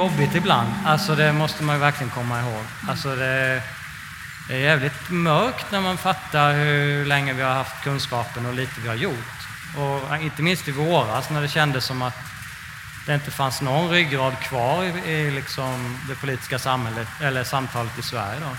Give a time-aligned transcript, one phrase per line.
[0.00, 2.64] Jobbigt ibland, alltså det måste man verkligen komma ihåg.
[2.88, 3.62] Alltså det,
[4.48, 8.80] det är jävligt mörkt när man fattar hur länge vi har haft kunskapen och lite
[8.82, 9.38] vi har gjort.
[9.78, 12.14] Och inte minst i våras när det kändes som att
[13.06, 18.02] det inte fanns någon ryggrad kvar i, i liksom det politiska samhället, eller samtalet i
[18.02, 18.40] Sverige.
[18.40, 18.56] Då.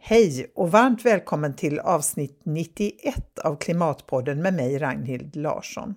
[0.00, 5.94] Hej och varmt välkommen till avsnitt 91 av Klimatpodden med mig Ragnhild Larsson.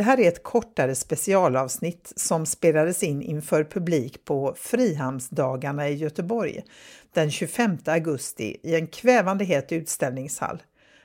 [0.00, 6.64] Det här är ett kortare specialavsnitt som spelades in inför publik på Frihamnsdagarna i Göteborg
[7.12, 10.62] den 25 augusti i en kvävande het utställningshall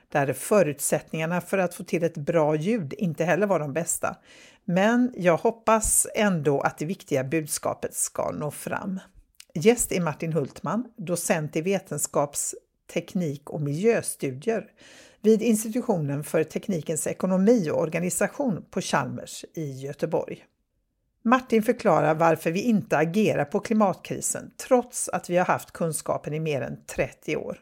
[0.09, 4.15] där förutsättningarna för att få till ett bra ljud inte heller var de bästa.
[4.65, 8.99] Men jag hoppas ändå att det viktiga budskapet ska nå fram.
[9.53, 12.55] Gäst är Martin Hultman, docent i vetenskaps-,
[12.93, 14.71] teknik och miljöstudier
[15.21, 20.45] vid institutionen för teknikens ekonomi och organisation på Chalmers i Göteborg.
[21.23, 26.39] Martin förklarar varför vi inte agerar på klimatkrisen trots att vi har haft kunskapen i
[26.39, 27.59] mer än 30 år.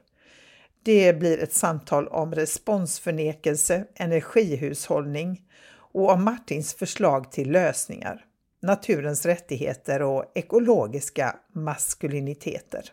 [0.83, 5.41] Det blir ett samtal om responsförnekelse, energihushållning
[5.75, 8.25] och om Martins förslag till lösningar,
[8.61, 12.91] naturens rättigheter och ekologiska maskuliniteter.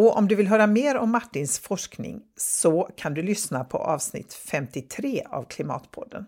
[0.00, 4.34] Och om du vill höra mer om Martins forskning så kan du lyssna på avsnitt
[4.34, 6.26] 53 av Klimatpodden.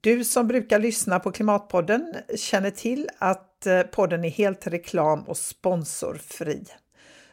[0.00, 5.36] Du som brukar lyssna på Klimatpodden känner till att eh, podden är helt reklam och
[5.36, 6.64] sponsorfri.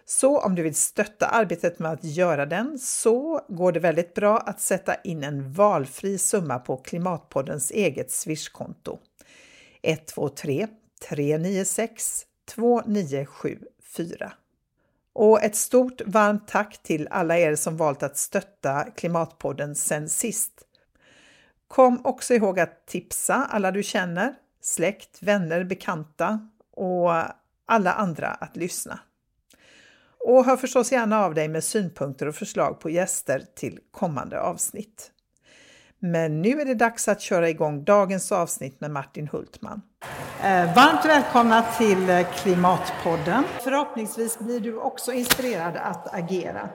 [0.05, 4.37] Så om du vill stötta arbetet med att göra den så går det väldigt bra
[4.37, 8.99] att sätta in en valfri summa på Klimatpoddens eget swishkonto.
[9.81, 10.67] 123
[11.09, 12.25] 396
[13.97, 14.33] 4.
[15.13, 20.51] Och ett stort varmt tack till alla er som valt att stötta Klimatpodden sen sist.
[21.67, 27.11] Kom också ihåg att tipsa alla du känner, släkt, vänner, bekanta och
[27.65, 28.99] alla andra att lyssna.
[30.19, 35.11] Och hör förstås gärna av dig med synpunkter och förslag på gäster till kommande avsnitt.
[35.99, 39.81] Men nu är det dags att köra igång dagens avsnitt med Martin Hultman.
[40.43, 43.43] Eh, varmt välkomna till eh, Klimatpodden.
[43.63, 46.69] Förhoppningsvis blir du också inspirerad att agera.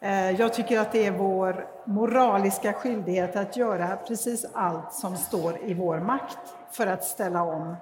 [0.00, 5.58] Eh, jag tycker att det är vår moraliska skyldighet att göra precis allt som står
[5.64, 6.38] i vår makt
[6.72, 7.76] för att ställa om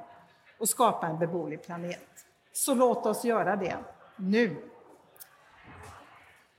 [0.61, 2.09] och skapa en beboelig planet.
[2.53, 3.77] Så låt oss göra det
[4.17, 4.57] nu.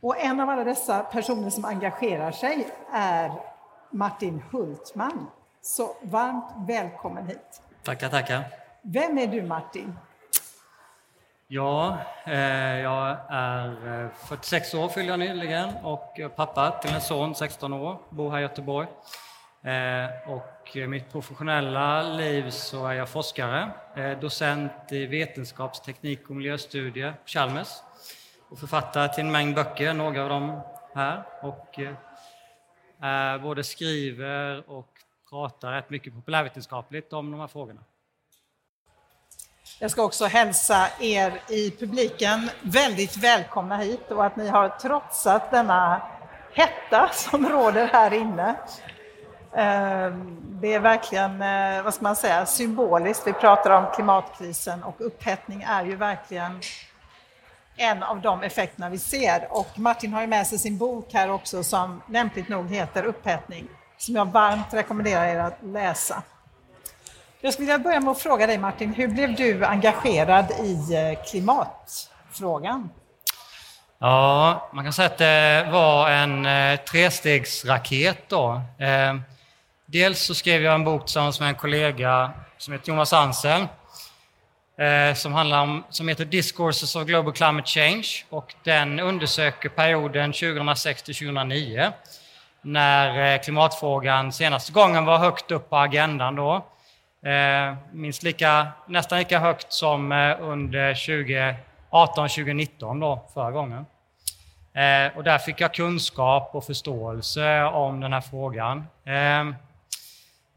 [0.02, 3.32] Och en av alla dessa personer som engagerar sig är
[3.96, 5.28] Martin Hultman.
[5.62, 7.62] Så varmt välkommen hit.
[7.84, 8.44] Tackar, tackar.
[8.82, 9.96] Vem är du Martin?
[11.48, 17.36] Ja, eh, jag är 46 eh, år fyller jag nyligen och pappa till en son
[17.36, 18.88] 16 år, bor här i Göteborg.
[19.64, 27.12] Eh, och mitt professionella liv så är jag forskare, eh, docent i vetenskapsteknik och miljöstudier
[27.12, 27.70] på Chalmers
[28.50, 30.62] och författare till en mängd böcker, några av dem
[30.96, 31.24] här.
[31.42, 31.80] Och
[33.04, 34.90] eh, både skriver och
[35.30, 37.82] pratar rätt mycket populärvetenskapligt om de här frågorna.
[39.80, 45.52] Jag ska också hälsa er i publiken väldigt välkomna hit och att ni har trotsat
[45.52, 46.02] denna
[46.54, 48.56] hetta som råder här inne.
[49.56, 53.28] Ehm, det är verkligen, eh, vad ska man säga, symboliskt.
[53.28, 56.62] Vi pratar om klimatkrisen och upphettning är ju verkligen
[57.78, 59.48] en av de effekterna vi ser.
[59.50, 63.68] Och Martin har ju med sig sin bok här också som lämpligt nog heter Upphettning,
[63.98, 66.24] som jag varmt rekommenderar er att läsa.
[67.42, 71.24] Jag skulle vilja börja med att fråga dig Martin, hur blev du engagerad i eh,
[71.30, 72.90] klimatfrågan?
[74.00, 78.62] Ja, man kan säga att det var en eh, trestegsraket då.
[78.80, 79.16] Eh,
[79.86, 83.68] dels så skrev jag en bok tillsammans med en kollega som heter Jonas Ansel
[84.78, 90.34] Eh, som, handlar om, som heter Discourses of Global Climate Change och den undersöker perioden
[90.34, 91.92] 2006 till 2009
[92.62, 96.66] när eh, klimatfrågan senaste gången var högt upp på agendan då.
[97.30, 103.86] Eh, minst lika, nästan lika högt som under 2018-2019 då, förra gången.
[105.16, 108.88] Och där fick jag kunskap och förståelse om den här frågan.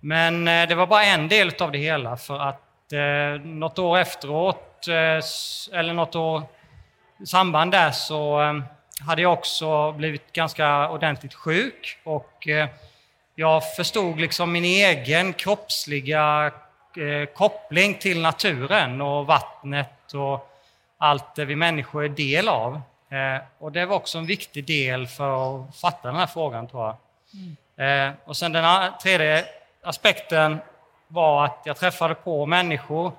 [0.01, 2.68] Men det var bara en del av det hela för att
[3.45, 4.89] något år efteråt,
[5.73, 6.43] eller något år
[7.23, 8.41] i samband där så
[9.07, 12.49] hade jag också blivit ganska ordentligt sjuk och
[13.39, 16.53] jag förstod liksom min egen kroppsliga
[16.97, 20.55] eh, koppling till naturen och vattnet och
[20.99, 22.81] allt det vi människor är del av.
[23.11, 26.87] Eh, och det var också en viktig del för att fatta den här frågan tror
[26.87, 26.97] jag.
[27.35, 28.09] Mm.
[28.09, 29.45] Eh, och sen den tredje
[29.83, 30.59] aspekten
[31.09, 33.13] var att jag träffade på människor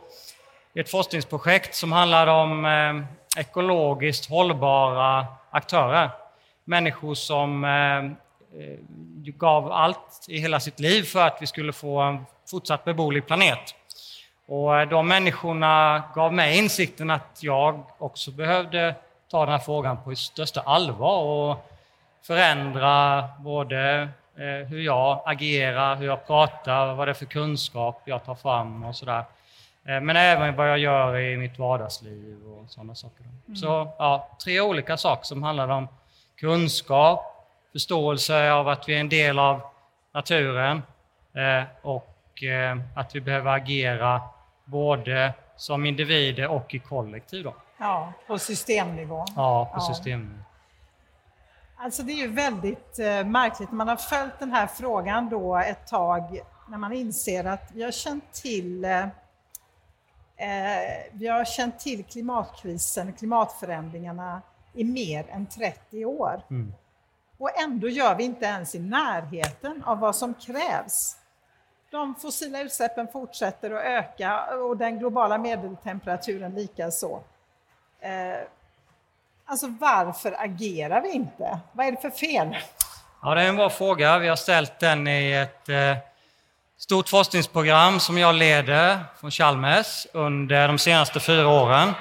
[0.73, 6.09] i ett forskningsprojekt som handlade om eh, ekologiskt hållbara aktörer.
[6.65, 7.97] Människor som eh,
[8.61, 8.79] eh,
[9.23, 13.75] gav allt i hela sitt liv för att vi skulle få en fortsatt beboelig planet.
[14.47, 18.95] Och eh, de människorna gav mig insikten att jag också behövde
[19.31, 21.69] ta den här frågan på största allvar och
[22.23, 24.09] förändra både
[24.45, 28.95] hur jag agerar, hur jag pratar, vad det är för kunskap jag tar fram och
[28.95, 29.23] sådär.
[29.85, 33.23] Eh, men även vad jag gör i mitt vardagsliv och sådana saker.
[33.23, 33.55] Mm.
[33.55, 35.87] Så ja, tre olika saker som handlar om
[36.35, 39.61] kunskap, förståelse av att vi är en del av
[40.11, 40.83] naturen
[41.33, 42.15] eh, och
[42.95, 44.21] att vi behöver agera
[44.65, 47.43] både som individer och i kollektiv.
[47.43, 47.55] Då.
[47.77, 49.25] Ja, på systemnivå.
[49.35, 49.93] Ja, på ja.
[49.93, 50.43] systemnivå.
[51.81, 55.87] Alltså det är ju väldigt eh, märkligt, man har följt den här frågan då ett
[55.87, 59.09] tag när man inser att vi har känt till eh, eh
[61.11, 64.41] vi har känt till klimatkrisen, klimatförändringarna
[64.73, 66.41] i mer än 30 år.
[66.49, 66.73] Mm.
[67.37, 71.17] Och ändå gör vi inte ens i närheten av vad som krävs.
[71.91, 77.19] De fossila utsläppen fortsätter att öka och den globala medeltemperaturen likaså.
[77.99, 78.39] Eh,
[79.49, 81.59] alltså varför agerar vi inte?
[81.71, 82.57] Vad är det för fel?
[83.21, 84.17] Ja, det är en bra fråga.
[84.17, 85.97] Vi har ställt den i ett eh,
[86.77, 91.93] stort forskningsprogram som jag leder från Chalmers under de senaste fyra åren.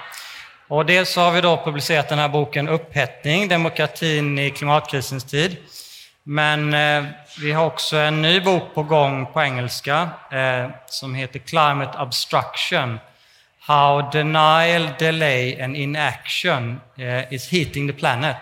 [0.68, 5.56] Och dels har vi då publicerat den här boken Upphettning, demokratin i klimatkrisens tid.
[6.22, 7.04] Men eh,
[7.40, 12.98] vi har också en ny bok på gång på engelska eh, som heter Climate Obstruction
[13.68, 18.36] How denial, delay and inaction uh, is heating the planet.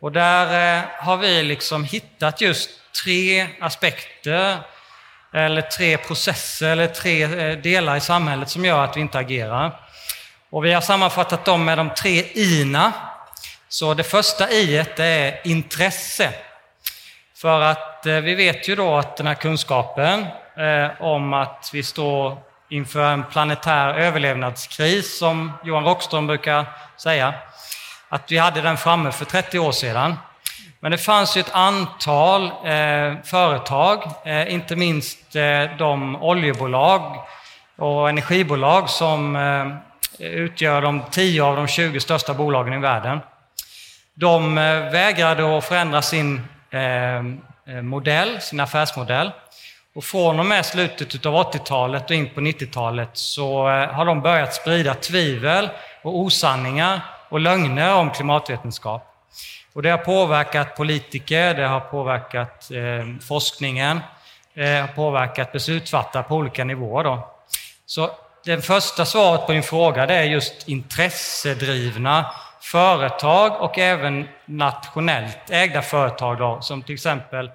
[0.00, 2.70] Och där uh, har vi liksom hittat just
[3.04, 4.58] tre aspekter
[5.32, 9.80] eller tre processer eller tre eh, delar i samhället som gör att vi inte agerar.
[10.50, 12.92] Och vi har sammanfattat dem med de tre ina.
[13.68, 16.32] Så det första i är intresse.
[17.36, 20.26] För att vi vet ju då att den här kunskapen
[21.00, 26.64] om att vi står inför en planetär överlevnadskris, som Johan Rockström brukar
[26.96, 27.34] säga,
[28.08, 30.14] att vi hade den framme för 30 år sedan.
[30.80, 37.16] Men det fanns ju ett antal eh, företag, eh, inte minst eh, de oljebolag
[37.76, 39.66] och energibolag som eh,
[40.26, 43.20] utgör de 10 av de 20 största bolagen i världen.
[44.14, 46.40] De eh, vägrade att förändra sin
[46.70, 47.22] eh, eh
[47.82, 49.30] modell, sin affärsmodell.
[49.96, 54.20] Och från och med slutet av 80-talet och in på 90-talet så eh, har de
[54.20, 55.68] börjat sprida tvivel
[56.02, 59.14] och osanningar och lögner om klimatvetenskap.
[59.72, 64.00] Och det har påverkat politiker, det har påverkat eh, forskningen,
[64.54, 67.04] det har påverkat beslutsfattare på olika nivåer.
[67.04, 67.28] Då.
[67.86, 68.10] Så
[68.44, 72.26] det första svaret på din fråga det är just intressedrivna
[72.60, 77.50] företag och även nationellt ägda företag då, som till exempel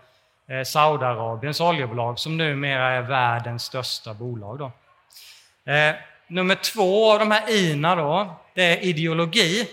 [0.52, 4.60] Eh, Saudiarabiens oljebolag som numera är världens största bolag.
[4.60, 4.72] Då.
[5.72, 5.96] Eh,
[6.28, 9.68] nummer två av de här ina då, det är ideologi.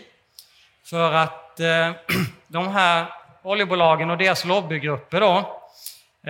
[0.85, 1.91] För att eh,
[2.47, 3.07] de här
[3.43, 5.61] oljebolagen och deras lobbygrupper då,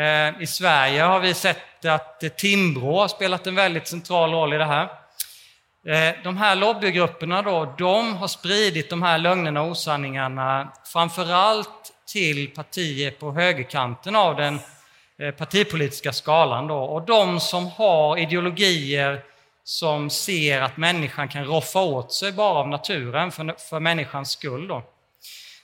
[0.00, 4.58] eh, i Sverige har vi sett att Timbro har spelat en väldigt central roll i
[4.58, 4.88] det här.
[5.86, 12.50] Eh, de här lobbygrupperna då, de har spridit de här lögnerna och osanningarna framförallt till
[12.50, 14.60] partier på högerkanten av den
[15.18, 16.66] eh, partipolitiska skalan.
[16.66, 16.78] Då.
[16.78, 19.22] Och de som har ideologier
[19.64, 24.68] som ser att människan kan roffa åt sig bara av naturen för, för människans skull.
[24.68, 24.82] Då.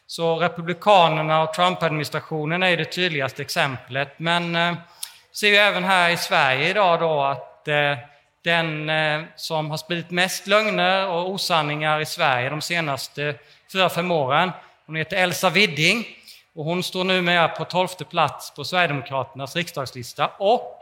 [0.06, 4.18] Så Republikanerna och Trump-administrationen är det tydligaste exemplet.
[4.18, 4.74] Men eh,
[5.32, 7.96] ser ju även här i Sverige idag då att eh,
[8.44, 13.34] den eh, som har spridit mest lögner och osanningar i Sverige de senaste
[13.72, 14.50] fyra, fem åren,
[14.86, 16.06] hon heter Elsa Widding
[16.54, 20.78] och hon står numera på tolfte plats på Sverigedemokraternas riksdagslista och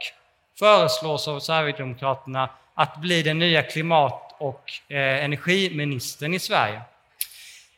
[0.59, 6.81] föreslås av Sverigedemokraterna att bli den nya klimat och eh, energiministern i Sverige.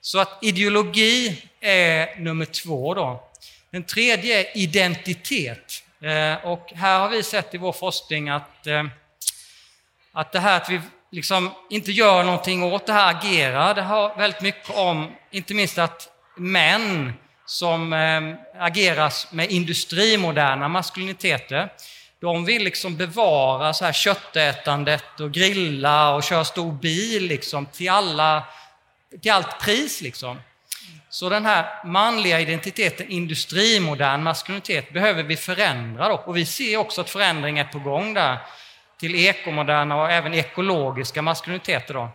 [0.01, 2.93] Så att ideologi är nummer två.
[2.93, 3.23] Då.
[3.71, 5.83] Den tredje är identitet.
[6.01, 8.83] Eh, och här har vi sett i vår forskning att, eh,
[10.11, 14.15] att det här att vi liksom inte gör någonting åt det här, agerar, det har
[14.15, 17.13] väldigt mycket om, inte minst att män
[17.45, 18.21] som eh,
[18.63, 21.69] ageras med industrimoderna maskuliniteter.
[22.19, 27.89] De vill liksom bevara så här köttätandet och grilla och köra stor bil liksom till,
[27.89, 28.43] alla,
[29.21, 30.01] till allt pris.
[30.01, 30.41] Liksom.
[31.09, 36.09] Så den här manliga identiteten, industrimodern maskulinitet, behöver vi förändra.
[36.09, 36.15] Då.
[36.15, 38.37] Och vi ser också att förändring är på gång där.
[38.99, 41.93] till ekomoderna och även ekologiska maskuliniteter.
[41.93, 42.09] Då.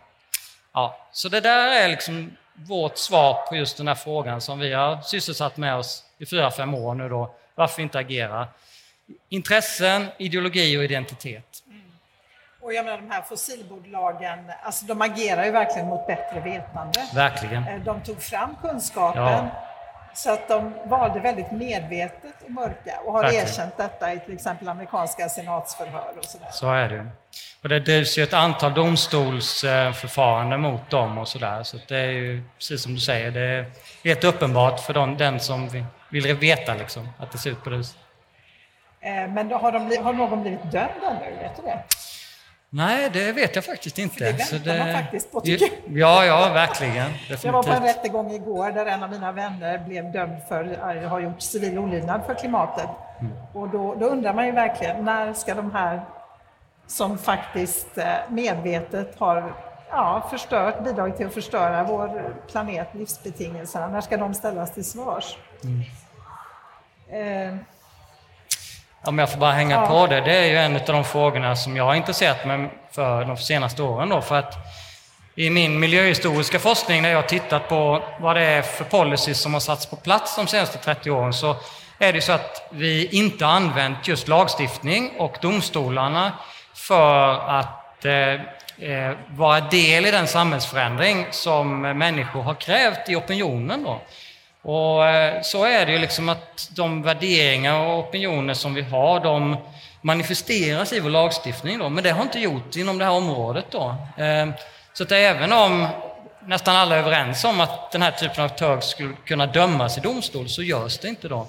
[0.73, 4.73] Ja, så det där är liksom vårt svar på just den här frågan som vi
[4.73, 7.33] har sysselsatt med oss i fyra, fem år nu då.
[7.55, 8.47] Varför inte agera?
[9.29, 11.63] Intressen, ideologi och identitet.
[11.67, 11.81] Mm.
[12.61, 17.07] Och jag menar de här fossilbolagen, alltså de agerar ju verkligen mot bättre vetande.
[17.13, 17.67] Verkligen.
[17.67, 19.23] Eh, de tog fram kunskapen.
[19.23, 19.67] Ja.
[20.13, 23.45] Så att de valde väldigt medvetet att mörka och har Verkligen.
[23.45, 26.47] erkänt detta i till exempel amerikanska senatsförhör och sådär.
[26.51, 27.07] Så är det.
[27.63, 31.63] Och det drivs ju ett antal domstolsförfaranden mot dem och sådär.
[31.63, 33.65] Så det är ju precis som du säger, det är
[34.03, 37.97] helt uppenbart för den som vill veta liksom, att det ser ut på det viset.
[39.03, 41.35] Eh, men har, de, har någon blivit dömd ännu?
[41.41, 41.83] Vet du det?
[42.73, 44.33] Nej, det vet jag faktiskt inte.
[44.33, 44.93] För det väntar det...
[44.93, 45.97] man faktiskt på, tycker jag.
[45.97, 47.11] Ja, ja, verkligen.
[47.11, 47.43] Definitivt.
[47.43, 51.09] Jag var på en rättegång igår där en av mina vänner blev dömd för att
[51.09, 52.89] ha gjort civil olydnad för klimatet.
[53.19, 53.33] Mm.
[53.53, 56.01] Och då, då, undrar man ju verkligen, när ska de här
[56.87, 59.53] som faktiskt eh, medvetet har
[59.89, 65.37] ja, förstört, bidragit till att förstöra vår planet, livsbetingelserna, när ska de ställas till svars?
[65.63, 65.81] Mm.
[67.09, 67.57] Eh,
[69.03, 69.87] om jag får bara hänga ja.
[69.87, 73.25] på det, det är ju en av de frågorna som jag har intresserat mig för
[73.25, 74.09] de senaste åren.
[74.09, 74.55] Då, för att
[75.35, 79.53] I min miljöhistoriska forskning, när jag har tittat på vad det är för policies som
[79.53, 81.55] har satts på plats de senaste 30 åren, så
[81.99, 86.31] är det så att vi inte har använt just lagstiftning och domstolarna
[86.73, 88.33] för att eh,
[88.89, 93.83] eh, vara del i den samhällsförändring som människor har krävt i opinionen.
[93.83, 94.01] Då.
[94.61, 99.19] Och eh, så är det ju liksom att de värderingar och opinioner som vi har,
[99.19, 99.57] de
[100.01, 103.95] manifesteras i vår lagstiftning då, men det har inte gjort inom det här området då.
[104.17, 104.49] Eh,
[104.93, 105.87] så att även om
[106.45, 110.01] nästan alla är överens om att den här typen av aktörer skulle kunna dömas i
[110.01, 111.47] domstol så görs det inte då.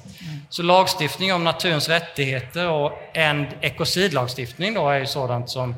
[0.48, 5.74] Så lagstiftning om naturens rättigheter och en ekocidlagstiftning då är ju sådant som,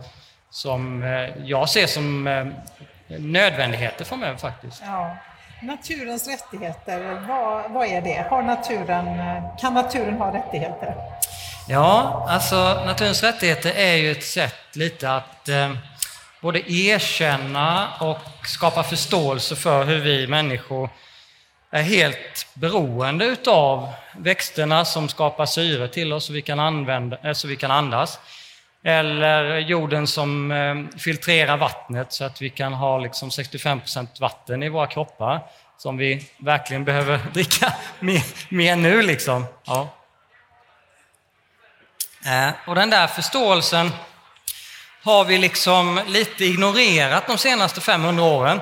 [0.50, 2.24] som eh, jag ser som
[3.06, 4.82] nödvändigheter framöver faktiskt.
[4.86, 5.16] Ja.
[5.66, 8.26] Naturens rättigheter, vad, vad är det?
[8.30, 9.06] Har naturen,
[9.61, 10.94] kan naturen ha rättigheter?
[11.68, 15.73] Ja, alltså naturens rättigheter är ju ett sätt lite att eh,
[16.40, 20.90] både erkänna och skapa förståelse för hur vi människor
[21.71, 27.33] är helt beroende utav växterna som skapar syre till oss så vi kan, använda, eh,
[27.33, 28.18] så vi kan andas.
[28.86, 34.68] Eller jorden som eh, filtrerar vattnet så att vi kan ha liksom 65% vatten i
[34.68, 35.40] våra kroppar
[35.76, 39.02] som vi verkligen behöver dricka mer, mer nu.
[39.02, 39.44] Liksom.
[39.64, 39.88] Ja.
[42.26, 43.90] Eh, och den där förståelsen
[45.02, 48.60] har vi liksom lite ignorerat de senaste 500 åren.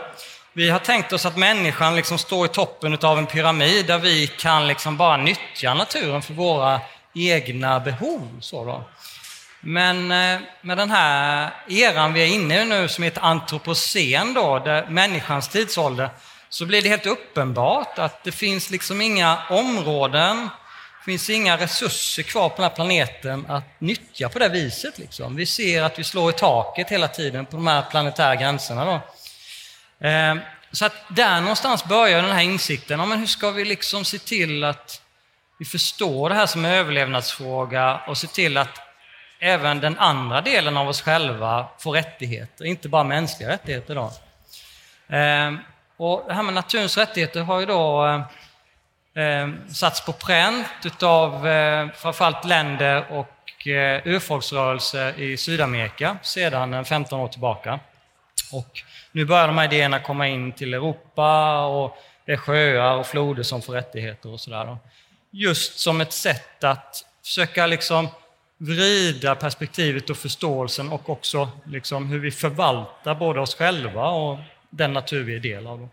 [0.53, 4.27] Vi har tänkt oss att människan liksom står i toppen av en pyramid där vi
[4.27, 6.81] kan liksom bara nyttja naturen för våra
[7.15, 8.39] egna behov.
[8.41, 8.85] Så då.
[9.65, 14.59] Men eh, med den här eran vi är inne i nu som heter antropocen, då,
[14.59, 16.11] där människans tidsålder,
[16.49, 20.49] så blir det helt uppenbart att det finns liksom inga områden,
[20.99, 24.99] det finns inga resurser kvar på den här planeten att nyttja på det viset.
[24.99, 25.37] Liksom.
[25.37, 28.85] Vi ser att vi slår i taket hela tiden på de här planetära gränserna.
[28.85, 29.01] Då.
[30.07, 30.37] Eh,
[30.73, 34.19] så att där någonstans börjar den här insikten, ja, men hur ska vi liksom se
[34.19, 35.03] till att
[35.59, 38.92] vi förstår det här som en överlevnadsfråga och se till att
[39.43, 43.95] även den andra delen av oss själva får rättigheter, inte bara mänskliga rättigheter.
[43.95, 44.13] Då.
[45.09, 45.59] Ehm,
[45.97, 48.07] och det här med naturens rättigheter har ju då
[49.15, 56.85] eh, satts på pränt utav eh, framförallt länder och eh, urfolksrörelser i Sydamerika sedan eh,
[56.85, 57.81] 15 år tillbaka.
[58.53, 58.83] Och
[59.13, 63.43] nu börjar de här idéerna komma in till Europa och det är sjöar och floder
[63.43, 64.77] som får rättigheter och sådär.
[65.31, 68.09] Just som ett sätt att försöka liksom
[68.63, 74.39] vrida perspektivet och förståelsen och också liksom hur vi förvaltar både oss själva och
[74.71, 75.89] den natur vi är del av.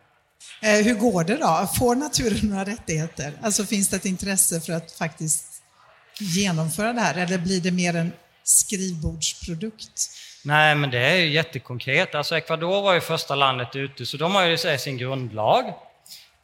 [0.62, 1.70] Eh, hur går det då?
[1.78, 3.34] Får naturen några rättigheter?
[3.42, 5.46] Alltså finns det ett intresse för att faktiskt
[6.20, 8.12] genomföra det här eller blir det mer en
[8.44, 10.10] skrivbordsprodukt?
[10.44, 12.16] Nej, men det är ju jättekonkret.
[12.16, 15.74] Alltså Ecuador var ju första landet ute, så de har ju sin grundlag.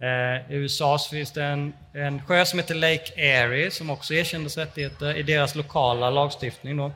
[0.00, 4.14] Eh, I USA så finns det en, en sjö som heter Lake Erie som också
[4.14, 6.76] erkändes rättigheter i deras lokala lagstiftning.
[6.76, 6.92] Då.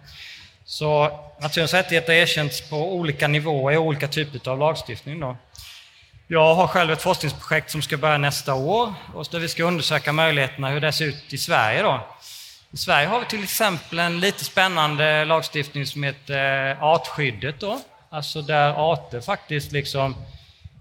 [0.65, 5.21] Så naturens rättigheter erkänns på olika nivåer i olika typer av lagstiftning.
[5.21, 5.37] Då.
[6.27, 10.13] Jag har själv ett forskningsprojekt som ska börja nästa år och där vi ska undersöka
[10.13, 11.83] möjligheterna hur det ser ut i Sverige.
[11.83, 12.07] Då.
[12.73, 17.61] I Sverige har vi till exempel en lite spännande lagstiftning som heter eh, artskyddet.
[17.61, 17.81] Då.
[18.13, 20.17] Alltså där arter faktiskt liksom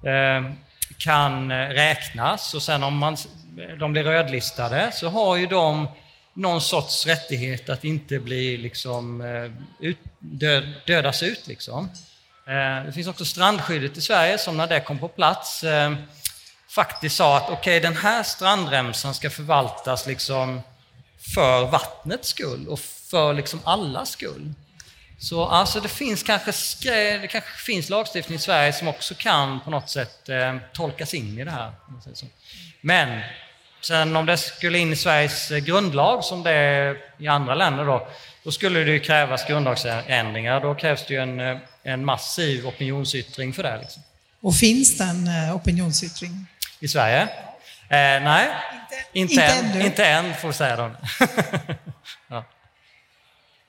[0.03, 0.51] eh,
[0.97, 3.17] kan räknas och sen om man,
[3.79, 5.88] de blir rödlistade så har ju de
[6.33, 9.51] någon sorts rättighet att inte bli liksom, eh,
[9.88, 11.47] ut, död, dödas ut.
[11.47, 11.89] Liksom.
[12.47, 15.93] Eh, det finns också strandskyddet i Sverige som när det kom på plats eh,
[16.69, 20.61] faktiskt sa att okej, okay, den här strandremsan ska förvaltas liksom
[21.35, 24.53] för vattnets skull och för liksom allas skull.
[25.21, 26.51] Så alltså det finns kanske,
[27.17, 31.39] det kanske finns lagstiftning i Sverige som också kan på något sätt eh, tolkas in
[31.39, 31.71] i det här.
[32.81, 33.21] Men
[33.81, 38.07] sen om det skulle in i Sveriges grundlag som det är i andra länder då,
[38.43, 40.61] då skulle det ju krävas grundlagsändringar.
[40.61, 43.77] Då krävs det ju en, eh, en massiv opinionsyttring för det.
[43.77, 44.03] Liksom.
[44.41, 46.47] Och finns det en eh, opinionsyttring?
[46.79, 47.21] I Sverige?
[47.21, 47.27] Eh,
[48.23, 48.47] nej,
[49.13, 49.65] inte, inte, inte än.
[49.65, 49.85] Ännu.
[49.85, 50.91] Inte än, får vi säga då.
[52.27, 52.37] ja.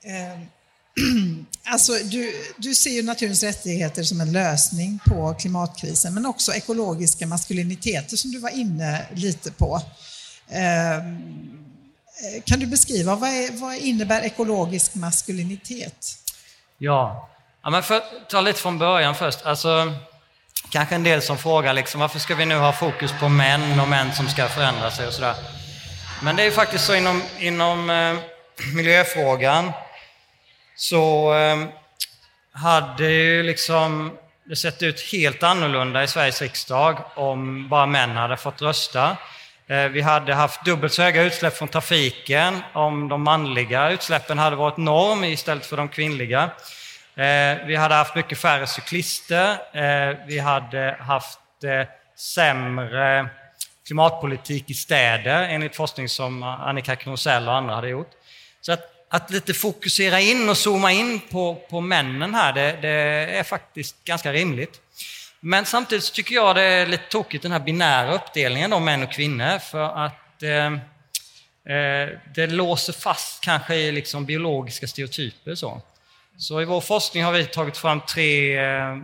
[0.04, 0.61] eh,
[1.64, 7.26] Alltså, du, du ser ju naturens rättigheter som en lösning på klimatkrisen, men också ekologiska
[7.26, 9.82] maskuliniteter som du var inne lite på.
[10.50, 11.18] Ehm,
[12.22, 16.18] eh, kan du beskriva, vad, är, vad innebär ekologisk maskulinitet?
[16.78, 17.30] Ja,
[17.62, 19.42] ja men för att ta lite från början först.
[19.42, 19.94] Alltså,
[20.70, 23.88] kanske en del som frågar liksom, varför ska vi nu ha fokus på män och
[23.88, 25.36] män som ska förändra sig och sådär.
[26.22, 28.16] Men det är ju faktiskt så inom, inom eh,
[28.74, 29.72] miljöfrågan
[30.82, 31.68] så ehm,
[32.52, 38.36] hade ju liksom det sett ut helt annorlunda i Sveriges riksdag om bara män hade
[38.36, 39.16] fått rösta.
[39.66, 44.56] Eh, vi hade haft dubbelt så höga utsläpp från trafiken om de manliga utsläppen hade
[44.56, 46.50] varit norm istället för de kvinnliga.
[47.14, 49.50] Eh, vi hade haft mycket färre cyklister.
[49.72, 51.38] Eh, vi hade haft
[52.16, 53.28] sämre
[53.86, 58.10] klimatpolitik i städer enligt forskning som Annika Kronsell och andra hade gjort.
[58.60, 62.88] Så att att lite fokusera in och zooma in på, på männen här, det, det
[63.38, 64.80] är faktiskt ganska rimligt.
[65.40, 69.12] Men samtidigt tycker jag det är lite tokigt den här binära uppdelningen av män och
[69.12, 70.66] kvinnor för att eh,
[71.76, 75.54] eh, det låser fast kanske i liksom biologiska stereotyper.
[75.54, 75.82] Så.
[76.36, 78.98] så i vår forskning har vi tagit fram tre eh,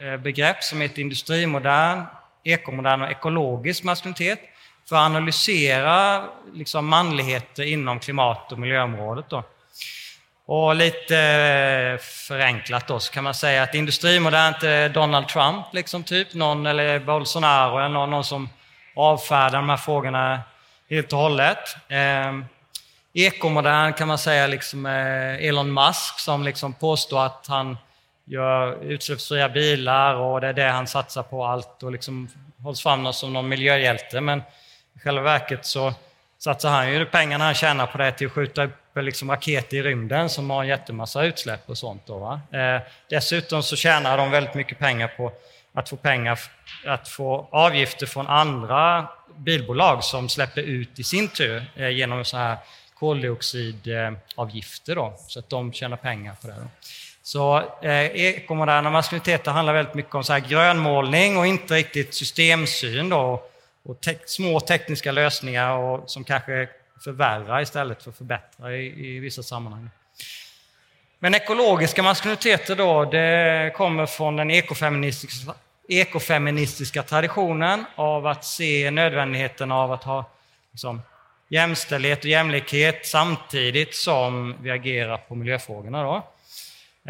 [0.00, 2.04] eh begrepp som heter industrimodern,
[2.44, 4.40] ekomodern och ekologisk maskulinitet
[4.88, 9.24] för att analysera liksom, manligheter inom klimat och miljöområdet.
[9.28, 9.44] Då.
[10.54, 16.02] Och lite eh, förenklat då så kan man säga att industrimodernt är Donald Trump, liksom
[16.02, 18.48] typ, någon, eller Bolsonaro, eller någon, någon som
[18.96, 20.40] avfärdar de här frågorna
[20.90, 21.58] helt och hållet.
[21.88, 22.32] Eh,
[23.14, 27.78] ekomodern kan man säga liksom eh, Elon Musk som liksom påstår att han
[28.24, 32.28] gör utsläppsfria bilar och det är det han satsar på allt och liksom
[32.62, 34.20] hålls fram som någon miljöhjälte.
[34.20, 34.42] Men
[34.96, 35.94] i själva verket så
[36.44, 39.76] satsar han ju pengarna han tjänar på det till att skjuta upp eh, liksom raketer
[39.76, 42.02] i rymden som har en jättemassa utsläpp och sånt.
[42.06, 45.32] Då, eh, dessutom så tjänar de väldigt mycket pengar på
[45.74, 46.38] att få pengar,
[46.86, 52.36] att få avgifter från andra bilbolag som släpper ut i sin tur eh, genom så
[52.36, 52.56] här
[52.98, 56.54] koldioxidavgifter då, så att de tjänar pengar på det.
[56.54, 56.68] Då.
[57.22, 63.08] Så eh, ekomoderna maskuliniteter handlar väldigt mycket om så här grönmålning och inte riktigt systemsyn
[63.08, 63.42] då,
[63.82, 66.68] och te små tekniska lösningar och, som kanske
[67.04, 69.90] förvärrar istället för att förbättra i, i vissa sammanhang.
[71.18, 75.54] Men ekologiska maskuliniteter då, det kommer från den ekofeministiska,
[75.88, 80.24] ekofeministiska traditionen av att se nödvändigheten av att ha
[80.72, 81.02] liksom,
[81.48, 86.02] jämställdhet och jämlikhet samtidigt som vi agerar på miljöfrågorna.
[86.02, 86.26] Då.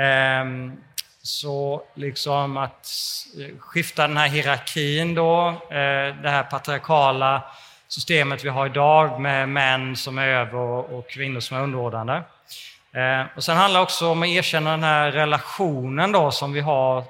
[0.02, 0.76] Ehm,
[1.22, 2.88] så liksom att
[3.40, 7.42] eh, skifta den här hierarkin då, eh, det här patriarkala
[7.88, 10.58] systemet vi har idag med män som är över
[10.94, 12.22] och kvinnor som är underordnade.
[12.92, 16.60] Eh, och sen handlar det också om att erkänna den här relationen då som vi
[16.60, 17.04] har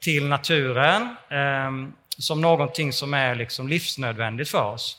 [0.00, 4.98] till naturen ehm, som någonting som är liksom livsnödvändigt för oss.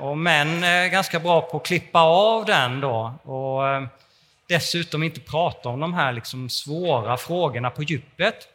[0.00, 3.62] Och män är ganska bra på att klippa av den då och
[4.50, 8.48] dessutom inte prata om de här liksom svåra frågorna på djupet.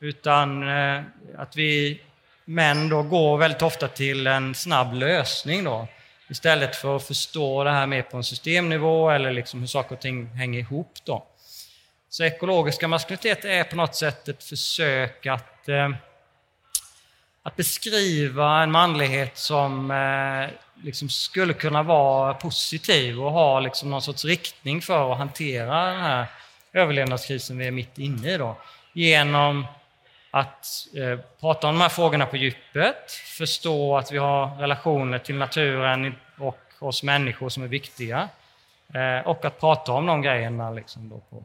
[0.00, 1.02] Utan eh,
[1.38, 2.00] att vi
[2.44, 5.88] män då går väldigt ofta till en snabb lösning då.
[6.28, 10.00] Istället för att förstå det här mer på en systemnivå eller liksom hur saker och
[10.00, 10.92] ting hänger ihop.
[11.04, 11.26] Då.
[12.08, 15.90] Så ekologiska maskuliniteter är på något sätt ett försök att, eh,
[17.42, 24.02] att beskriva en manlighet som eh, liksom skulle kunna vara positiv och ha liksom någon
[24.02, 26.26] sorts riktning för att hantera den här
[26.72, 28.36] överlevnadskrisen vi är mitt inne i.
[28.36, 28.56] Då.
[28.92, 29.66] Genom
[30.30, 30.66] att
[30.96, 36.14] eh, prata om de här frågorna på djupet, förstå att vi har relationer till naturen
[36.38, 38.28] och oss människor som är viktiga.
[38.94, 41.44] Eh, och att prata om de grejerna liksom då på,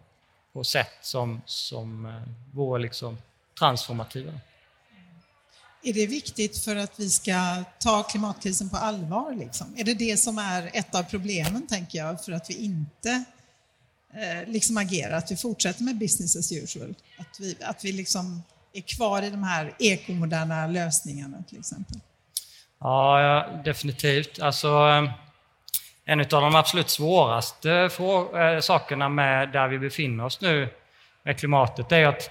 [0.53, 2.11] på sätt som, som eh,
[2.53, 3.17] vore liksom
[3.59, 4.31] transformativa.
[5.83, 9.35] Är det viktigt för att vi ska ta klimatkrisen på allvar?
[9.35, 9.67] Liksom?
[9.77, 13.23] Är det det som är ett av problemen, tänker jag, för att vi inte
[14.13, 16.95] eh, liksom agerar, att vi fortsätter med business as usual?
[17.17, 21.99] Att vi, att vi liksom är kvar i de här ekomoderna lösningarna, till exempel?
[22.79, 24.39] Ja, ja definitivt.
[24.39, 25.11] Alltså, eh,
[26.05, 30.69] en av de absolut svåraste eh, sakerna med där vi befinner oss nu
[31.23, 32.29] med klimatet är att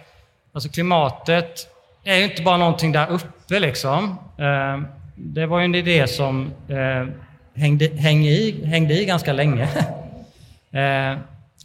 [0.53, 1.78] alltså klimatet
[2.09, 4.19] är ju inte bara någonting där uppe liksom.
[4.39, 7.07] Ehm, det var ju en idé som eh,
[7.55, 9.69] hängde, hängde, i, hängde i ganska länge.
[10.73, 11.19] Ehm,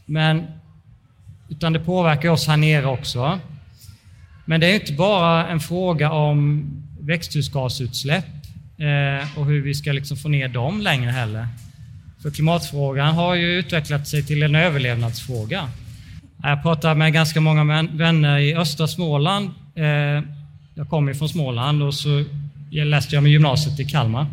[0.06, 0.48] men,
[1.50, 3.40] utan det påverkar oss här nere också.
[4.46, 8.26] Men det är inte bara en fråga om växthusgasutsläpp
[8.78, 11.48] eh, och hur vi ska liksom få ner dem längre heller.
[12.22, 15.70] För klimatfrågan har ju utvecklat sig till en överlevnadsfråga.
[16.44, 19.50] Jag pratar med ganska många vänner i östra Småland.
[19.76, 20.24] Eh,
[20.76, 22.24] jag kommer från Småland och så
[22.72, 24.28] läste jag med gymnasiet i Kalmar.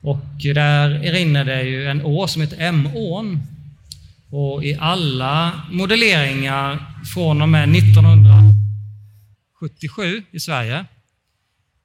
[0.00, 3.40] Och där rinner det ju en å som heter Emån.
[4.30, 10.84] Och i alla modelleringar från och med 1977 i Sverige,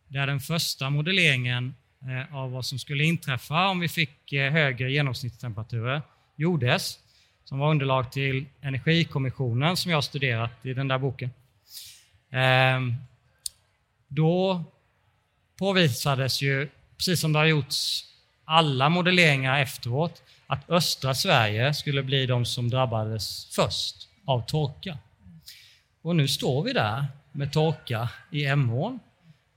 [0.08, 4.52] det är den första modelleringen eh, av vad som skulle inträffa om vi fick eh,
[4.52, 6.02] högre genomsnittstemperaturer
[6.36, 7.00] gjordes,
[7.44, 11.30] som var underlag till Energikommissionen som jag studerat i den där boken.
[12.32, 12.96] Ehm,
[14.08, 14.64] då
[15.60, 18.06] påvisades ju, precis som det har gjorts
[18.46, 24.98] alla modelleringar efteråt, att östra Sverige skulle bli de som drabbades först av torka.
[26.02, 29.00] Och nu står vi där med torka i Emån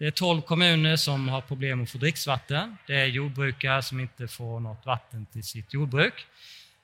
[0.02, 2.76] det är 12 kommuner som har problem att få dricksvatten.
[2.86, 6.26] Det är jordbrukare som inte får något vatten till sitt jordbruk.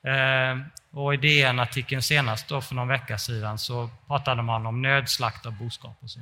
[0.09, 0.59] Eh,
[0.91, 5.53] och i DN-artikeln senast då för någon vecka sedan så pratade man om nödslakt av
[5.53, 6.21] boskap och så.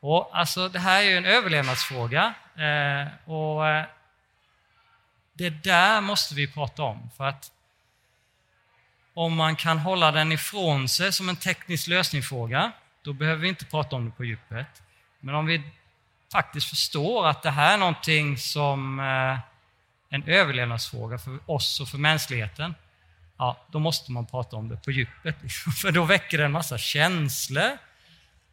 [0.00, 3.84] Och alltså, det här är ju en överlevnadsfråga eh, och eh,
[5.32, 7.52] det där måste vi prata om för att
[9.14, 13.64] om man kan hålla den ifrån sig som en teknisk lösningsfråga, då behöver vi inte
[13.64, 14.82] prata om det på djupet.
[15.20, 15.62] Men om vi
[16.32, 19.00] faktiskt förstår att det här är någonting som
[20.08, 22.74] en överlevnadsfråga för oss och för mänskligheten,
[23.38, 25.36] ja, då måste man prata om det på djupet.
[25.82, 27.78] För då väcker det en massa känslor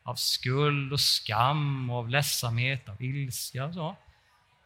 [0.03, 3.95] av skuld och skam, och av ledsamhet, av ilska och så.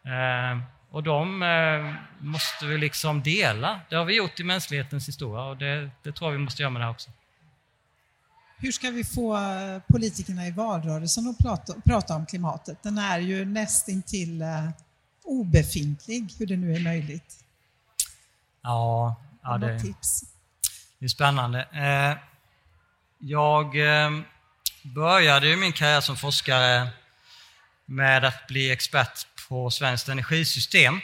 [0.09, 3.79] Eh, och de eh, måste vi liksom dela.
[3.89, 6.69] Det har vi gjort i mänsklighetens historia och det, det tror jag vi måste göra
[6.69, 7.11] med det här också.
[8.59, 12.83] Hur ska vi få eh, politikerna i valrörelsen att prata, prata om klimatet?
[12.83, 14.69] Den är ju nästintill uh,
[15.23, 17.43] obefintlig, hur det nu är möjligt.
[18.61, 19.15] Ja,
[19.47, 20.23] ja det, tips?
[20.99, 21.67] det är spännande.
[21.73, 22.17] Eh,
[23.19, 23.75] jag
[24.81, 26.87] började min karriär som forskare
[27.85, 31.01] med att bli expert på svenskt energisystem.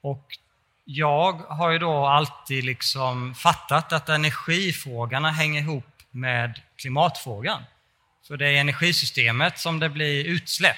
[0.00, 0.38] Och
[0.84, 7.62] jag har ju då alltid liksom fattat att energifrågorna hänger ihop med klimatfrågan.
[8.26, 10.76] För det är energisystemet som det blir utsläpp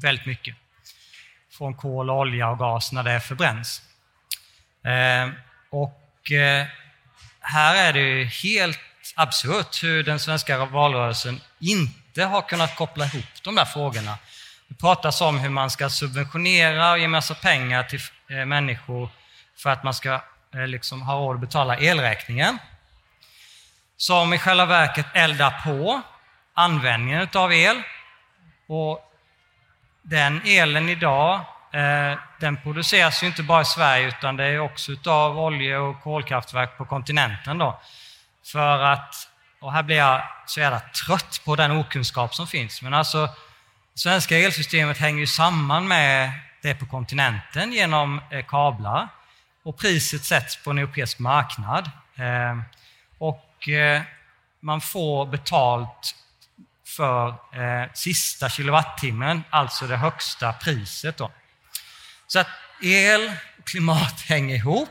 [0.00, 0.56] väldigt mycket
[1.58, 3.82] från kol, olja och gas när det förbränns.
[4.84, 5.28] Eh,
[5.70, 6.66] och eh,
[7.40, 8.80] här är det ju helt
[9.14, 14.18] absurt hur den svenska valrörelsen inte har kunnat koppla ihop de där frågorna
[14.68, 19.08] det pratas om hur man ska subventionera och ge massa pengar till eh, människor
[19.56, 20.20] för att man ska
[20.66, 22.58] liksom ha råd att betala elräkningen.
[23.96, 26.02] Som i själva verket eldar på
[26.54, 27.82] användningen av el.
[28.66, 29.07] Och
[30.08, 31.34] den elen idag,
[31.72, 36.02] eh, den produceras ju inte bara i Sverige utan det är också utav olje och
[36.02, 37.58] kolkraftverk på kontinenten.
[37.58, 37.80] Då.
[38.52, 39.14] För att,
[39.60, 43.28] och här blir jag så jävla trött på den okunskap som finns, men alltså
[43.94, 46.30] svenska elsystemet hänger ju samman med
[46.62, 49.08] det på kontinenten genom eh, kablar
[49.62, 51.90] och priset sätts på en europeisk marknad.
[52.16, 52.58] Eh,
[53.18, 53.68] och
[54.60, 56.14] man får betalt
[56.96, 61.16] för eh, sista kilowattimmen, alltså det högsta priset.
[61.16, 61.30] Då.
[62.26, 62.48] Så att
[62.82, 64.88] el och klimat hänger ihop.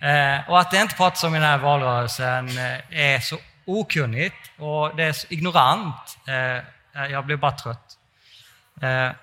[0.00, 4.50] Eh, och att det inte pratas om i den här valrörelsen eh, är så okunnigt
[4.58, 6.18] och det är ignorant.
[7.10, 7.98] Jag blir bara trött.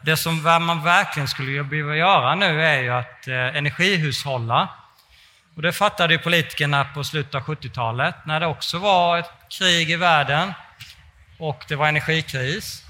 [0.01, 4.69] Det som man verkligen skulle behöva göra nu är ju att energihushålla.
[5.55, 9.95] Och det fattade politikerna på slutet av 70-talet när det också var ett krig i
[9.95, 10.53] världen
[11.41, 12.83] och det var energikris.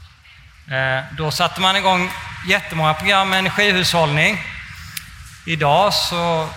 [1.17, 2.11] Då satte man igång
[2.47, 4.41] jättemånga program med energihushållning.
[5.45, 6.49] Idag så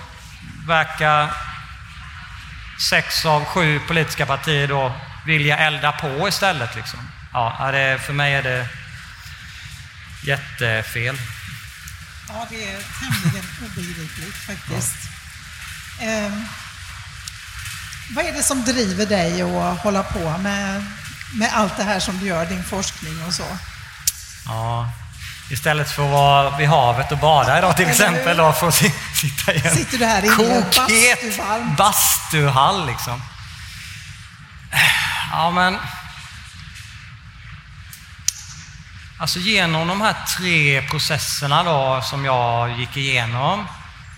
[0.67, 1.31] verkar
[2.91, 4.93] sex av sju politiska partier då
[5.27, 6.77] vilja elda på istället.
[6.77, 6.99] Liksom.
[7.33, 8.69] Ja, det, för mig är det
[10.27, 11.19] jättefel.
[12.29, 14.97] Ja, det är tämligen obegripligt faktiskt.
[16.01, 16.07] Ja.
[16.07, 16.33] Eh,
[18.15, 20.85] vad är det som driver dig att hålla på med,
[21.35, 23.47] med allt det här som du gör, din forskning och så?
[24.47, 24.91] Ja,
[25.51, 28.37] Istället för att vara vid havet och bada idag till exempel.
[28.37, 28.75] Då, att
[29.15, 31.41] sitta i en Sitter du här inne koket
[31.77, 33.23] bastuhall liksom.
[35.33, 35.77] Ja, men...
[39.19, 43.67] Alltså genom de här tre processerna då som jag gick igenom.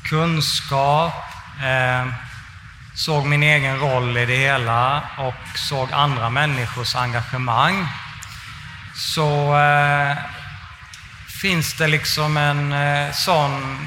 [0.04, 1.14] Kunskap,
[1.62, 2.06] eh,
[2.96, 7.88] såg min egen roll i det hela och såg andra människors engagemang.
[8.94, 10.16] Så eh,
[11.40, 13.86] finns det liksom en eh, sån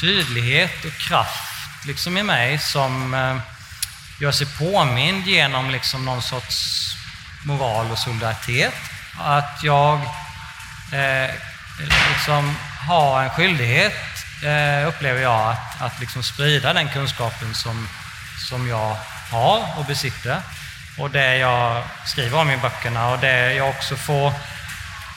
[0.00, 3.36] tydlighet och kraft liksom i mig som eh,
[4.20, 6.88] gör sig påmind genom liksom någon sorts
[7.44, 8.74] moral och solidaritet.
[9.18, 9.94] Att jag
[10.92, 11.30] eh,
[12.08, 12.56] liksom
[12.88, 13.94] har en skyldighet,
[14.42, 17.88] eh, upplever jag, att, att liksom sprida den kunskapen som,
[18.48, 18.96] som jag
[19.30, 20.42] har och besitter.
[20.98, 24.32] Och det jag skriver om i böckerna och det jag också får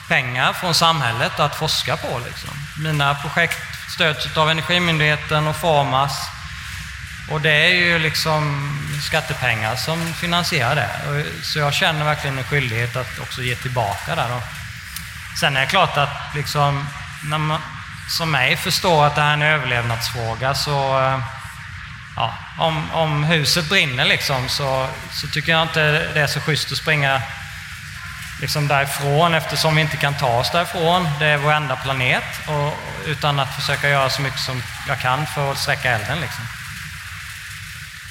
[0.08, 2.18] pengar från samhället att forska på.
[2.26, 2.50] Liksom.
[2.78, 3.58] Mina projekt
[3.94, 6.28] stöds av Energimyndigheten och Formas.
[7.30, 8.42] Och det är ju liksom
[9.02, 11.24] skattepengar som finansierar det.
[11.42, 14.28] Så jag känner verkligen en skyldighet att också ge tillbaka där.
[14.28, 14.42] Då.
[15.40, 16.88] Sen är det klart att liksom,
[17.24, 17.60] när man
[18.08, 21.18] som mig förstår att det här är en överlevnadsfråga så eh,
[22.16, 26.72] ja, om, om huset brinner liksom så, så tycker jag inte det är så schysst
[26.72, 27.22] att springa
[28.40, 31.08] liksom därifrån eftersom vi inte kan ta oss därifrån.
[31.18, 32.24] Det är vår enda planet.
[32.46, 32.74] Och,
[33.06, 36.20] utan att försöka göra så mycket som jag kan för att släcka elden.
[36.20, 36.44] Liksom.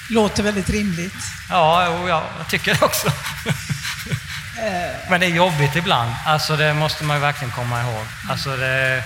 [0.10, 1.16] Låter väldigt rimligt.
[1.50, 2.08] Ja, ja
[2.40, 3.12] jag tycker det också.
[5.10, 6.12] Men det är jobbigt ibland.
[6.26, 8.06] Alltså det måste man verkligen komma ihåg.
[8.30, 9.04] Alltså det,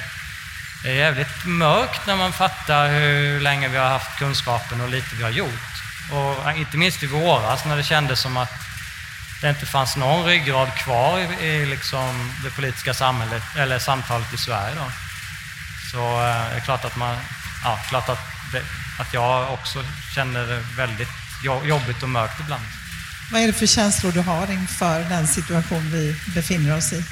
[0.85, 5.15] det är jävligt mörkt när man fattar hur länge vi har haft kunskapen och lite
[5.15, 5.73] vi har gjort.
[6.11, 8.53] Och inte minst i våras när det kändes som att
[9.41, 14.37] det inte fanns någon ryggrad kvar i, i liksom det politiska samhället, eller samtalet i
[14.37, 14.75] Sverige.
[14.75, 14.91] Då.
[15.91, 17.17] Så eh, det är klart att, man,
[17.63, 18.19] ja, klart att,
[18.51, 18.61] det,
[18.99, 19.83] att jag också
[20.15, 21.09] känner det väldigt
[21.63, 22.63] jobbigt och mörkt ibland.
[23.31, 27.03] Vad är det för känslor du har inför den situation vi befinner oss i?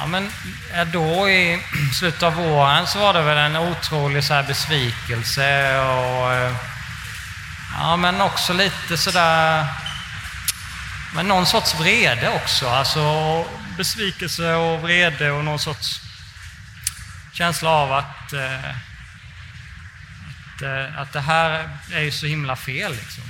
[0.00, 0.30] Ja, men
[0.72, 1.62] eh, då i
[1.94, 6.56] slutet av våren så var det väl en otrolig så här besvikelse och eh,
[7.78, 9.66] ja, men också lite sådär
[11.14, 13.44] men någon sorts vrede också, alltså
[13.76, 16.00] besvikelse och vrede och någon sorts
[17.32, 18.70] känsla av att, eh,
[20.56, 20.62] att,
[20.96, 22.94] att det här är ju så himla fel.
[22.94, 23.24] Liksom.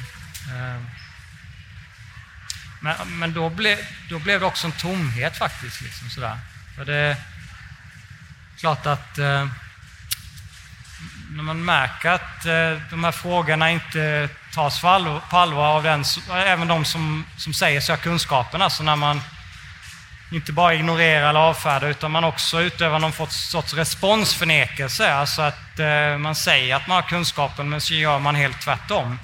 [2.80, 3.78] Men, men då, ble,
[4.08, 5.80] då blev det också en tomhet faktiskt.
[5.80, 6.38] Liksom, sådär.
[6.80, 7.16] För det är
[8.58, 9.46] klart att eh,
[11.30, 15.82] när man märker att eh, de här frågorna inte tas på allvar, på allvar av
[15.82, 18.62] den, även de som, som säger sig ha kunskapen.
[18.62, 19.20] Alltså när man
[20.32, 25.14] inte bara ignorerar eller avfärdar utan man också utövar någon sorts responsförnekelse.
[25.14, 29.18] Alltså att eh, man säger att man har kunskapen men så gör man helt tvärtom.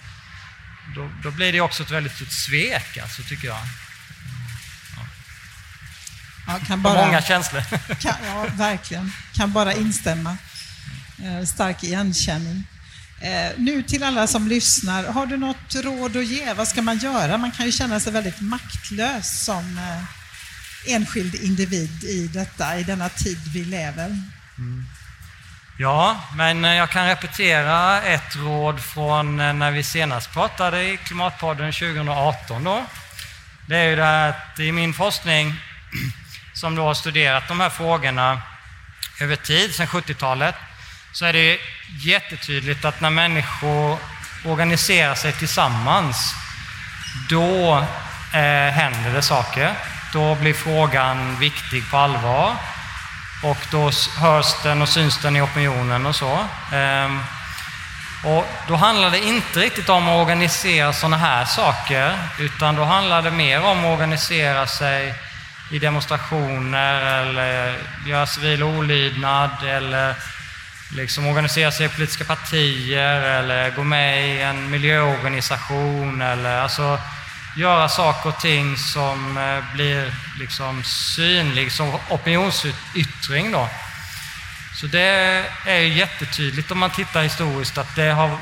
[0.94, 3.58] Då, då blir det också ett väldigt ett svek, alltså, tycker jag.
[6.46, 6.58] Ja.
[6.66, 7.62] Kan bara, många känslor.
[8.00, 9.12] Kan, ja, verkligen.
[9.34, 10.36] Kan bara instämma.
[11.24, 12.64] Eh, stark igenkänning.
[13.20, 16.52] Eh, nu till alla som lyssnar, har du något råd att ge?
[16.52, 17.38] Vad ska man göra?
[17.38, 23.08] Man kan ju känna sig väldigt maktlös som eh, enskild individ i detta, i denna
[23.08, 24.06] tid vi lever.
[24.58, 24.86] Mm.
[25.78, 32.64] Ja, men jag kan repetera ett råd från när vi senast pratade i Klimatpodden 2018.
[32.64, 32.84] Då.
[33.68, 35.54] Det är ju det att i min forskning,
[36.56, 38.42] som då har studerat de här frågorna
[39.20, 40.54] över tid, sedan 70-talet,
[41.12, 41.58] så är det
[42.04, 43.98] jättetydligt att när människor
[44.44, 46.34] organiserar sig tillsammans,
[47.28, 47.76] då
[48.32, 49.74] eh, händer det saker.
[50.12, 52.54] Då blir frågan viktig på allvar
[53.42, 56.46] och då hörs den och syns den i opinionen och så.
[56.72, 57.20] Ehm,
[58.24, 63.22] Och då handlar det inte riktigt om att organisera sådana här saker, utan då handlar
[63.22, 65.14] det mer om att organisera sig
[65.70, 70.14] i demonstrationer eller göra civil olydnad eller
[70.96, 76.98] liksom organisera sig i politiska partier eller gå med i en miljöorganisation eller alltså
[77.56, 83.52] göra saker och ting som eh, blir liksom synlig som opinionsyttring.
[83.52, 83.68] Då.
[84.74, 88.38] Så det är jättetydligt om man tittar historiskt att det har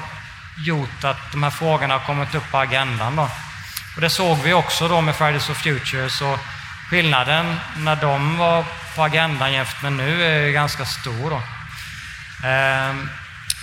[0.66, 3.16] gjort att de här frågorna har kommit upp på agendan.
[3.16, 3.30] Då.
[3.94, 6.10] Och det såg vi också då med Fridays for Future.
[6.10, 6.38] Så
[6.90, 8.64] skillnaden när de var
[8.96, 11.30] på agendan jämfört med nu är ganska stor.
[11.30, 11.42] Då.
[12.48, 13.08] Ehm,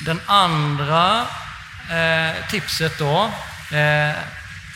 [0.06, 1.22] den andra
[1.90, 3.32] eh, tipset då,
[3.78, 4.16] eh,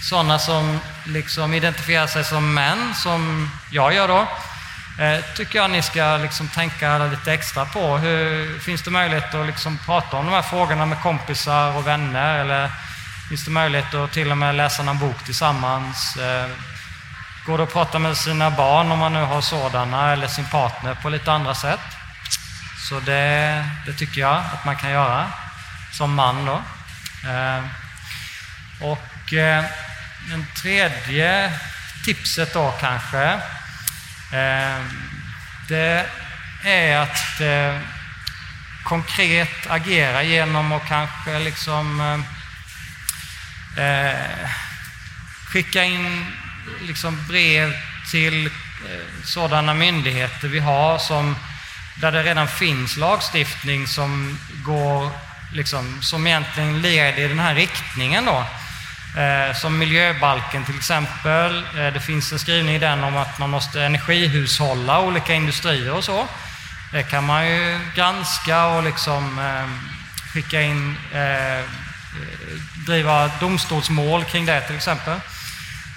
[0.01, 4.27] sådana som liksom identifierar sig som män, som jag gör då,
[5.03, 7.97] eh, tycker jag ni ska liksom tänka lite extra på.
[7.97, 12.39] Hur, finns det möjlighet att liksom prata om de här frågorna med kompisar och vänner?
[12.39, 12.71] Eller
[13.29, 16.17] finns det möjlighet att till och med läsa någon bok tillsammans?
[17.45, 20.95] Går det att prata med sina barn om man nu har sådana, eller sin partner
[20.95, 21.79] på lite andra sätt?
[22.89, 25.31] Så det, det tycker jag att man kan göra
[25.91, 26.45] som man.
[26.45, 26.61] Då.
[27.29, 27.63] Eh,
[28.81, 29.65] och eh,
[30.29, 31.51] den tredje
[32.05, 33.23] tipset då kanske,
[34.31, 34.81] eh,
[35.67, 36.05] det
[36.63, 37.79] är att eh,
[38.83, 42.01] konkret agera genom att kanske liksom
[43.77, 44.49] eh, eh
[45.51, 46.25] skicka in
[46.81, 47.73] liksom brev
[48.11, 51.35] till eh, sådana myndigheter vi har som
[51.95, 55.09] där det redan finns lagstiftning som går,
[55.53, 58.45] liksom, som egentligen leder i den här riktningen då.
[59.21, 61.57] Eh, som miljöbalken till exempel.
[61.57, 66.03] Eh, det finns en skrivning i den om att man måste energihushålla olika industrier och
[66.03, 66.27] så.
[66.91, 69.69] Det kan man ju granska och liksom eh,
[70.33, 71.65] skicka in, eh, eh,
[72.85, 75.19] driva domstolsmål kring det till exempel.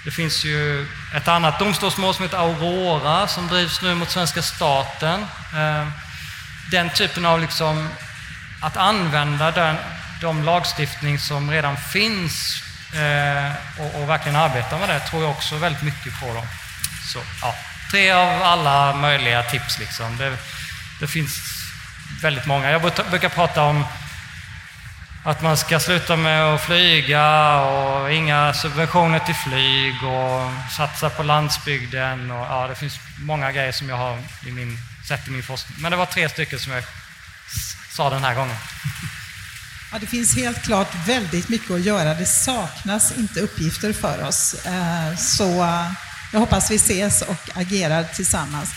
[0.05, 5.25] Det finns ju ett annat domstolsmål som heter Aurora som drivs nu mot svenska staten.
[5.53, 5.87] Eh,
[6.71, 7.89] den typen av liksom,
[8.61, 9.75] att använda den,
[10.21, 15.55] de lagstiftning som redan finns eh, och, och, verkligen arbeta med det tror jag också
[15.55, 16.33] väldigt mycket på.
[16.33, 16.47] Dem.
[17.13, 17.55] Så, ja,
[17.91, 19.79] tre av alla möjliga tips.
[19.79, 20.17] Liksom.
[20.17, 20.37] Det,
[20.99, 21.59] det finns
[22.21, 22.71] väldigt många.
[22.71, 23.85] Jag brukar prata om
[25.23, 31.23] att man ska sluta med att flyga och inga subventioner till flyg och satsa på
[31.23, 32.31] landsbygden.
[32.31, 34.77] Och, ja, det finns många grejer som jag har i min,
[35.07, 35.77] sett i min forskning.
[35.81, 36.83] Men det var tre stycken som jag
[37.91, 38.55] sa den här gången.
[39.91, 42.13] Ja, det finns helt klart väldigt mycket att göra.
[42.13, 44.65] Det saknas inte uppgifter för oss.
[44.65, 45.91] Eh, så eh,
[46.33, 48.69] jag hoppas vi ses och agerar tillsammans.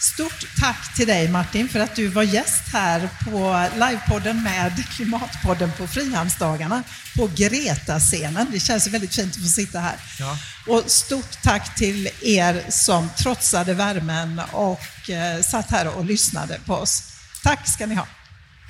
[0.00, 5.72] Stort tack till dig Martin för att du var gäst här på livepodden med Klimatpodden
[5.78, 6.82] på Frihamnsdagarna
[7.16, 8.46] på Greta-scenen.
[8.52, 9.96] Det känns väldigt fint att få sitta här.
[10.18, 10.38] Ja.
[10.66, 16.74] Och stort tack till er som trotsade värmen och eh, satt här och lyssnade på
[16.74, 17.02] oss.
[17.42, 18.06] Tack ska ni ha.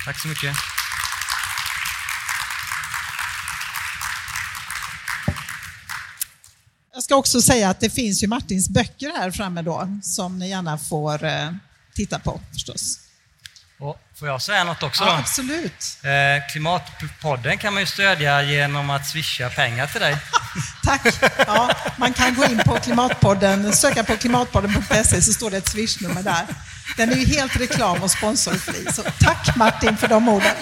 [0.05, 0.76] Tack så mycket.
[6.97, 10.49] Jag ska också säga att det finns ju Martins böcker här framme då, som ni
[10.49, 11.49] gärna får eh,
[11.95, 12.99] titta på förstås.
[13.79, 15.03] Och får jag säga något också?
[15.03, 15.97] Ja, absolut.
[16.03, 20.17] Eh, Klimatpodden kan man ju stödja genom att swisha pengar till dig.
[20.83, 21.05] Tack!
[21.47, 26.23] Ja, man kan gå in på Klimatpodden, söka på klimatpodden.se så står det ett swishnummer
[26.23, 26.45] där.
[26.97, 30.55] Den är ju helt reklam och sponsorfri, så tack Martin för de orden.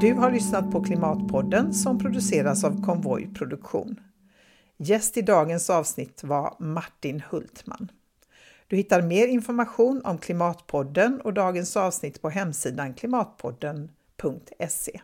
[0.00, 4.00] Du har lyssnat på Klimatpodden som produceras av Konvoj Produktion.
[4.76, 7.90] Gäst i dagens avsnitt var Martin Hultman.
[8.66, 15.00] Du hittar mer information om Klimatpodden och dagens avsnitt på hemsidan klimatpodden.se.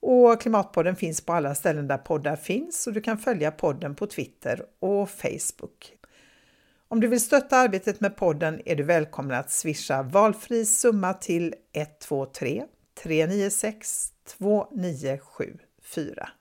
[0.00, 4.06] Och Klimatpodden finns på alla ställen där poddar finns och du kan följa podden på
[4.06, 5.92] Twitter och Facebook.
[6.88, 11.54] Om du vill stötta arbetet med podden är du välkommen att swisha valfri summa till
[11.72, 12.64] 123
[12.98, 16.37] 396 2974.